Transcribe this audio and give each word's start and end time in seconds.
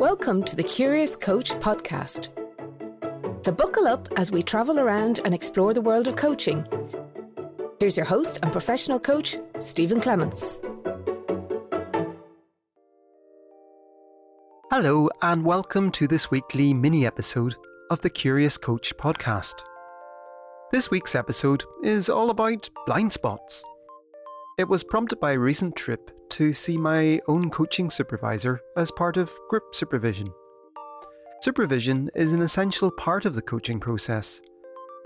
Welcome 0.00 0.42
to 0.44 0.56
the 0.56 0.62
Curious 0.62 1.14
Coach 1.14 1.50
podcast. 1.56 2.28
So, 3.44 3.52
buckle 3.52 3.86
up 3.86 4.08
as 4.16 4.32
we 4.32 4.42
travel 4.42 4.80
around 4.80 5.20
and 5.26 5.34
explore 5.34 5.74
the 5.74 5.82
world 5.82 6.08
of 6.08 6.16
coaching. 6.16 6.66
Here's 7.78 7.98
your 7.98 8.06
host 8.06 8.38
and 8.42 8.50
professional 8.50 8.98
coach, 8.98 9.36
Stephen 9.58 10.00
Clements. 10.00 10.58
Hello, 14.70 15.10
and 15.20 15.44
welcome 15.44 15.92
to 15.92 16.08
this 16.08 16.30
weekly 16.30 16.72
mini 16.72 17.04
episode 17.04 17.54
of 17.90 18.00
the 18.00 18.08
Curious 18.08 18.56
Coach 18.56 18.96
podcast. 18.96 19.64
This 20.72 20.90
week's 20.90 21.14
episode 21.14 21.62
is 21.84 22.08
all 22.08 22.30
about 22.30 22.70
blind 22.86 23.12
spots. 23.12 23.62
It 24.56 24.66
was 24.66 24.82
prompted 24.82 25.20
by 25.20 25.32
a 25.32 25.38
recent 25.38 25.76
trip 25.76 26.10
to 26.30 26.52
see 26.52 26.76
my 26.76 27.20
own 27.28 27.50
coaching 27.50 27.90
supervisor 27.90 28.60
as 28.76 28.90
part 28.90 29.16
of 29.16 29.32
group 29.48 29.74
supervision. 29.74 30.32
Supervision 31.42 32.10
is 32.14 32.32
an 32.32 32.42
essential 32.42 32.90
part 32.90 33.24
of 33.24 33.34
the 33.34 33.42
coaching 33.42 33.80
process. 33.80 34.42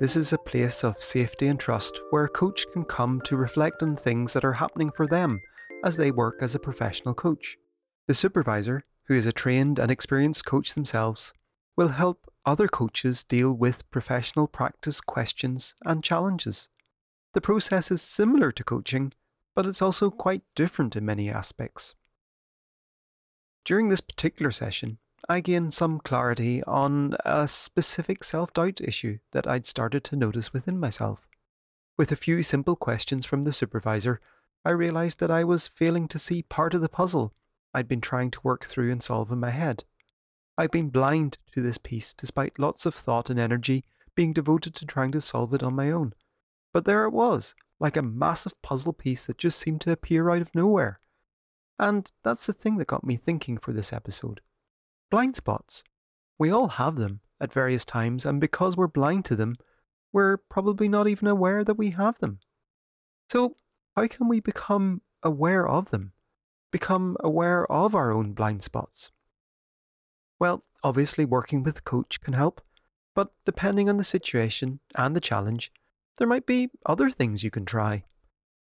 This 0.00 0.16
is 0.16 0.32
a 0.32 0.38
place 0.38 0.82
of 0.82 1.00
safety 1.00 1.46
and 1.46 1.58
trust 1.58 2.00
where 2.10 2.24
a 2.24 2.28
coach 2.28 2.66
can 2.72 2.84
come 2.84 3.20
to 3.22 3.36
reflect 3.36 3.82
on 3.82 3.94
things 3.94 4.32
that 4.32 4.44
are 4.44 4.54
happening 4.54 4.90
for 4.90 5.06
them 5.06 5.40
as 5.84 5.96
they 5.96 6.10
work 6.10 6.38
as 6.40 6.54
a 6.54 6.58
professional 6.58 7.14
coach. 7.14 7.56
The 8.08 8.14
supervisor, 8.14 8.84
who 9.04 9.14
is 9.14 9.26
a 9.26 9.32
trained 9.32 9.78
and 9.78 9.90
experienced 9.90 10.44
coach 10.44 10.74
themselves, 10.74 11.32
will 11.76 11.88
help 11.88 12.30
other 12.44 12.68
coaches 12.68 13.24
deal 13.24 13.52
with 13.52 13.90
professional 13.90 14.46
practice 14.46 15.00
questions 15.00 15.74
and 15.84 16.02
challenges. 16.02 16.68
The 17.32 17.40
process 17.40 17.90
is 17.90 18.02
similar 18.02 18.52
to 18.52 18.64
coaching, 18.64 19.12
but 19.54 19.66
it's 19.66 19.82
also 19.82 20.10
quite 20.10 20.42
different 20.54 20.96
in 20.96 21.04
many 21.04 21.30
aspects. 21.30 21.94
During 23.64 23.88
this 23.88 24.00
particular 24.00 24.50
session, 24.50 24.98
I 25.28 25.40
gained 25.40 25.72
some 25.72 26.00
clarity 26.00 26.62
on 26.64 27.16
a 27.24 27.48
specific 27.48 28.24
self 28.24 28.52
doubt 28.52 28.80
issue 28.80 29.18
that 29.32 29.46
I'd 29.46 29.64
started 29.64 30.04
to 30.04 30.16
notice 30.16 30.52
within 30.52 30.78
myself. 30.78 31.26
With 31.96 32.12
a 32.12 32.16
few 32.16 32.42
simple 32.42 32.76
questions 32.76 33.24
from 33.24 33.44
the 33.44 33.52
supervisor, 33.52 34.20
I 34.64 34.70
realised 34.70 35.20
that 35.20 35.30
I 35.30 35.44
was 35.44 35.68
failing 35.68 36.08
to 36.08 36.18
see 36.18 36.42
part 36.42 36.74
of 36.74 36.80
the 36.80 36.88
puzzle 36.88 37.32
I'd 37.72 37.88
been 37.88 38.00
trying 38.00 38.30
to 38.32 38.40
work 38.42 38.64
through 38.64 38.92
and 38.92 39.02
solve 39.02 39.32
in 39.32 39.40
my 39.40 39.50
head. 39.50 39.84
I'd 40.56 40.70
been 40.70 40.90
blind 40.90 41.38
to 41.52 41.60
this 41.60 41.78
piece 41.78 42.14
despite 42.14 42.58
lots 42.58 42.86
of 42.86 42.94
thought 42.94 43.30
and 43.30 43.40
energy 43.40 43.84
being 44.14 44.32
devoted 44.32 44.74
to 44.76 44.86
trying 44.86 45.10
to 45.12 45.20
solve 45.20 45.52
it 45.54 45.62
on 45.62 45.74
my 45.74 45.90
own. 45.90 46.14
But 46.72 46.84
there 46.84 47.04
it 47.04 47.12
was, 47.12 47.54
like 47.84 47.98
a 47.98 48.02
massive 48.02 48.54
puzzle 48.62 48.94
piece 48.94 49.26
that 49.26 49.36
just 49.36 49.58
seemed 49.58 49.78
to 49.82 49.92
appear 49.92 50.30
out 50.30 50.40
of 50.40 50.54
nowhere. 50.54 51.00
And 51.78 52.10
that's 52.22 52.46
the 52.46 52.54
thing 52.54 52.78
that 52.78 52.86
got 52.86 53.04
me 53.04 53.16
thinking 53.16 53.58
for 53.58 53.74
this 53.74 53.92
episode. 53.92 54.40
Blind 55.10 55.36
spots. 55.36 55.84
We 56.38 56.48
all 56.48 56.68
have 56.68 56.96
them 56.96 57.20
at 57.38 57.52
various 57.52 57.84
times, 57.84 58.24
and 58.24 58.40
because 58.40 58.74
we're 58.74 58.86
blind 58.86 59.26
to 59.26 59.36
them, 59.36 59.56
we're 60.14 60.38
probably 60.38 60.88
not 60.88 61.08
even 61.08 61.28
aware 61.28 61.62
that 61.62 61.76
we 61.76 61.90
have 61.90 62.18
them. 62.20 62.38
So, 63.28 63.58
how 63.94 64.06
can 64.06 64.28
we 64.28 64.40
become 64.40 65.02
aware 65.22 65.68
of 65.68 65.90
them? 65.90 66.12
Become 66.72 67.18
aware 67.20 67.70
of 67.70 67.94
our 67.94 68.14
own 68.14 68.32
blind 68.32 68.62
spots? 68.62 69.12
Well, 70.40 70.64
obviously, 70.82 71.26
working 71.26 71.62
with 71.62 71.80
a 71.80 71.82
coach 71.82 72.22
can 72.22 72.32
help, 72.32 72.62
but 73.14 73.32
depending 73.44 73.90
on 73.90 73.98
the 73.98 74.04
situation 74.04 74.80
and 74.94 75.14
the 75.14 75.20
challenge, 75.20 75.70
there 76.16 76.28
might 76.28 76.46
be 76.46 76.70
other 76.86 77.10
things 77.10 77.42
you 77.42 77.50
can 77.50 77.64
try. 77.64 78.04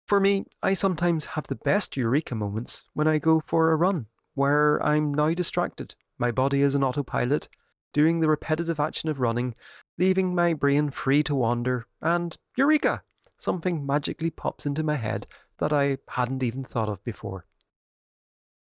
For 0.07 0.21
me, 0.21 0.47
I 0.63 0.75
sometimes 0.75 1.25
have 1.25 1.47
the 1.47 1.55
best 1.55 1.97
eureka 1.97 2.35
moments 2.35 2.89
when 2.95 3.07
I 3.07 3.19
go 3.19 3.43
for 3.47 3.71
a 3.71 3.77
run, 3.77 4.07
where 4.35 4.85
I'm 4.85 5.15
now 5.15 5.33
distracted. 5.35 5.95
My 6.19 6.31
body 6.31 6.63
is 6.63 6.75
an 6.75 6.85
autopilot, 6.85 7.49
doing 7.93 8.21
the 8.21 8.29
repetitive 8.29 8.81
action 8.81 9.09
of 9.09 9.21
running, 9.21 9.55
leaving 9.99 10.35
my 10.35 10.53
brain 10.53 10.91
free 10.91 11.23
to 11.23 11.35
wander, 11.35 11.87
and 12.01 12.37
eureka! 12.57 13.03
Something 13.39 13.87
magically 13.87 14.31
pops 14.31 14.67
into 14.67 14.83
my 14.83 14.97
head 14.97 15.27
that 15.59 15.73
I 15.73 15.99
hadn't 16.09 16.43
even 16.43 16.65
thought 16.65 16.89
of 16.89 17.03
before. 17.05 17.47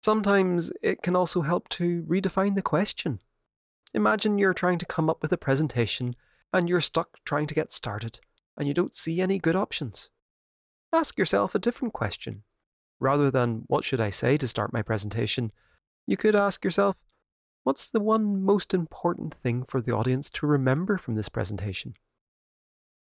Sometimes 0.03 0.71
it 0.83 1.01
can 1.01 1.15
also 1.15 1.41
help 1.41 1.69
to 1.69 2.03
redefine 2.03 2.55
the 2.55 2.61
question. 2.61 3.19
Imagine 3.93 4.37
you're 4.37 4.53
trying 4.53 4.77
to 4.77 4.85
come 4.85 5.09
up 5.09 5.21
with 5.21 5.31
a 5.31 5.37
presentation 5.37 6.15
and 6.53 6.69
you're 6.69 6.81
stuck 6.81 7.17
trying 7.25 7.47
to 7.47 7.55
get 7.55 7.73
started 7.73 8.19
and 8.59 8.67
you 8.67 8.73
don't 8.73 8.93
see 8.93 9.21
any 9.21 9.39
good 9.39 9.55
options. 9.55 10.09
Ask 10.91 11.17
yourself 11.17 11.55
a 11.55 11.59
different 11.59 11.93
question. 11.93 12.43
Rather 12.99 13.31
than, 13.31 13.63
what 13.67 13.85
should 13.85 14.01
I 14.01 14.09
say 14.09 14.37
to 14.37 14.47
start 14.47 14.73
my 14.73 14.81
presentation, 14.81 15.53
you 16.05 16.17
could 16.17 16.35
ask 16.35 16.65
yourself, 16.65 16.97
what's 17.63 17.89
the 17.89 18.01
one 18.01 18.43
most 18.43 18.73
important 18.73 19.33
thing 19.33 19.63
for 19.63 19.81
the 19.81 19.93
audience 19.93 20.29
to 20.31 20.45
remember 20.45 20.97
from 20.97 21.15
this 21.15 21.29
presentation? 21.29 21.93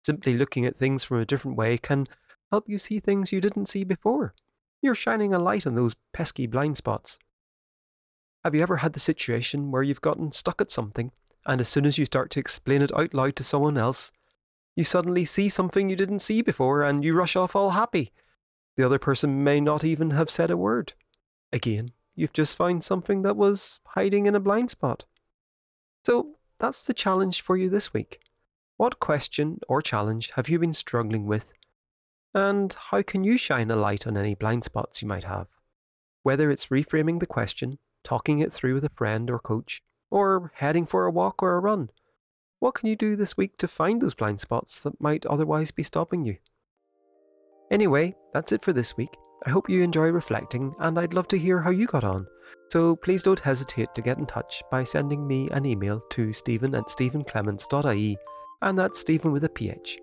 Simply 0.04 0.36
looking 0.36 0.66
at 0.66 0.76
things 0.76 1.04
from 1.04 1.20
a 1.20 1.26
different 1.26 1.58
way 1.58 1.78
can 1.78 2.08
help 2.52 2.68
you 2.68 2.80
see 2.80 3.00
things 3.00 3.32
you 3.32 3.40
didn't 3.40 3.68
see 3.68 3.84
before. 3.84 4.34
You're 4.82 4.96
shining 4.96 5.34
a 5.34 5.40
light 5.40 5.68
on 5.68 5.76
those 5.76 5.96
pesky 6.14 6.48
blind 6.48 6.78
spots. 6.78 7.20
Have 8.44 8.56
you 8.56 8.62
ever 8.62 8.78
had 8.78 8.94
the 8.94 9.00
situation 9.00 9.72
where 9.72 9.84
you've 9.84 10.02
gotten 10.02 10.32
stuck 10.32 10.62
at 10.62 10.72
something, 10.72 11.12
and 11.46 11.62
as 11.62 11.70
soon 11.70 11.86
as 11.86 11.98
you 11.98 12.06
start 12.06 12.32
to 12.32 12.40
explain 12.40 12.82
it 12.82 12.96
out 12.96 13.14
loud 13.14 13.36
to 13.36 13.44
someone 13.44 13.78
else, 13.78 14.12
you 14.76 14.84
suddenly 14.84 15.26
see 15.26 15.50
something 15.50 15.90
you 15.90 15.96
didn't 15.96 16.20
see 16.20 16.42
before 16.42 16.84
and 16.84 17.04
you 17.04 17.14
rush 17.14 17.36
off 17.36 17.56
all 17.56 17.72
happy. 17.72 18.12
The 18.76 18.86
other 18.86 19.00
person 19.00 19.44
may 19.44 19.62
not 19.62 19.84
even 19.84 20.12
have 20.12 20.30
said 20.30 20.52
a 20.52 20.58
word. 20.58 20.94
Again, 21.54 21.92
you've 22.16 22.34
just 22.34 22.58
found 22.58 22.84
something 22.84 23.22
that 23.22 23.38
was 23.38 23.80
hiding 23.88 24.26
in 24.26 24.36
a 24.36 24.40
blind 24.40 24.70
spot. 24.70 25.06
So 26.06 26.36
that's 26.60 26.84
the 26.84 26.94
challenge 26.94 27.42
for 27.42 27.56
you 27.56 27.70
this 27.70 27.94
week. 27.94 28.20
What 28.78 29.00
question 29.00 29.60
or 29.70 29.82
challenge 29.82 30.32
have 30.36 30.50
you 30.50 30.60
been 30.60 30.74
struggling 30.74 31.26
with? 31.26 31.54
And 32.34 32.76
how 32.92 33.02
can 33.02 33.24
you 33.24 33.38
shine 33.38 33.72
a 33.72 33.78
light 33.78 34.06
on 34.06 34.18
any 34.18 34.36
blind 34.36 34.66
spots 34.66 35.02
you 35.02 35.08
might 35.08 35.24
have? 35.24 35.48
Whether 36.24 36.52
it's 36.52 36.68
reframing 36.68 37.22
the 37.22 37.26
question, 37.26 37.80
talking 38.04 38.40
it 38.40 38.52
through 38.52 38.74
with 38.74 38.84
a 38.84 38.90
friend 38.90 39.32
or 39.32 39.40
coach, 39.40 39.82
or 40.12 40.52
heading 40.56 40.86
for 40.86 41.06
a 41.06 41.12
walk 41.12 41.42
or 41.42 41.56
a 41.56 41.60
run. 41.60 41.90
What 42.60 42.76
can 42.76 42.90
you 42.90 42.96
do 42.96 43.16
this 43.16 43.38
week 43.38 43.58
to 43.58 43.68
find 43.68 44.02
those 44.02 44.14
blind 44.14 44.40
spots 44.40 44.80
that 44.82 45.00
might 45.02 45.26
otherwise 45.26 45.72
be 45.72 45.84
stopping 45.84 46.26
you? 46.26 46.38
Anyway, 47.72 48.16
that's 48.34 48.52
it 48.52 48.64
for 48.64 48.74
this 48.74 48.96
week. 48.96 49.16
I 49.46 49.50
hope 49.50 49.70
you 49.70 49.84
enjoy 49.84 50.08
reflecting, 50.08 50.74
and 50.80 50.98
I'd 50.98 51.14
love 51.14 51.28
to 51.30 51.38
hear 51.38 51.62
how 51.62 51.70
you 51.70 51.86
got 51.86 52.04
on. 52.04 52.26
So 52.70 52.96
please 52.96 53.24
don't 53.24 53.40
hesitate 53.40 53.94
to 53.94 54.02
get 54.02 54.18
in 54.18 54.26
touch 54.26 54.64
by 54.72 54.84
sending 54.84 55.28
me 55.28 55.50
an 55.52 55.66
email 55.66 56.02
to 56.12 56.34
stephen 56.34 56.74
at 56.74 56.86
stephenclements.ie, 56.86 58.18
and 58.62 58.80
that's 58.80 59.00
Stephen 59.00 59.32
with 59.32 59.44
a 59.44 59.50
PH. 59.50 60.00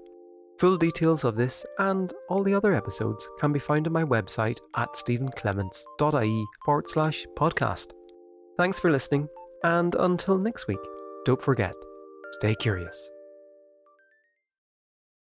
Full 0.61 0.77
details 0.77 1.25
of 1.25 1.35
this 1.35 1.67
and 1.79 2.13
all 2.29 2.45
the 2.45 2.55
other 2.55 2.75
episodes 2.75 3.29
can 3.41 3.53
be 3.53 3.59
found 3.59 3.87
on 3.89 3.93
my 3.93 4.05
website 4.05 4.59
at 4.77 4.93
stephenclements.ie 4.93 6.45
forward 6.65 6.89
slash 6.89 7.27
podcast. 7.37 7.93
Thanks 8.59 8.79
for 8.79 8.93
listening, 8.93 9.29
and 9.65 9.95
until 9.97 10.39
next 10.39 10.69
week, 10.69 10.79
don't 11.25 11.43
forget 11.43 11.75
Stay 12.33 12.55
curious. 12.55 13.13